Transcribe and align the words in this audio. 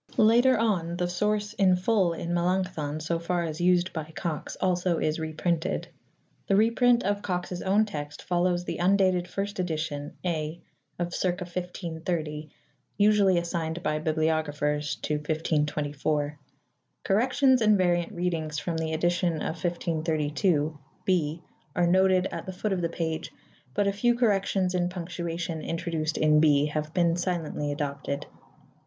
Later 0.17 0.57
on 0.57 0.97
the 0.97 1.07
source 1.07 1.53
in 1.53 1.75
full 1.75 2.13
in 2.13 2.33
Melanchthon, 2.33 2.99
so 3.01 3.19
far 3.19 3.43
as 3.43 3.61
used 3.61 3.93
by 3.93 4.05
Cox, 4.15 4.55
also 4.59 4.97
is 4.97 5.19
reprinted. 5.19 5.89
The 6.47 6.55
reprint 6.55 7.03
of 7.03 7.21
Cox's 7.21 7.61
own 7.61 7.85
text 7.85 8.23
follows 8.23 8.65
the 8.65 8.79
undated 8.79 9.27
first 9.27 9.59
edition 9.59 10.17
(A) 10.25 10.59
of 10.97 11.13
circa 11.13 11.43
1530, 11.43 12.49
usually 12.97 13.37
assigned 13.37 13.83
by 13.83 13.99
bibliographers 13.99 14.95
to 15.03 15.17
1524. 15.17 16.39
Corrections 17.03 17.61
and 17.61 17.77
variant 17.77 18.11
readings 18.11 18.57
from 18.57 18.77
the 18.79 18.93
edition 18.93 19.33
of 19.35 19.63
1532 19.63 20.79
(B) 21.05 21.43
are 21.75 21.85
noted 21.85 22.25
at 22.31 22.47
the 22.47 22.53
foot 22.53 22.73
of 22.73 22.81
the 22.81 22.89
page; 22.89 23.31
but 23.75 23.85
a 23.85 23.93
few 23.93 24.15
corrections 24.15 24.73
in 24.73 24.89
punctuation 24.89 25.61
introduced 25.61 26.17
in 26.17 26.39
B 26.39 26.65
have 26.65 26.91
been 26.91 27.15
silently 27.15 27.71
adopted. 27.71 28.25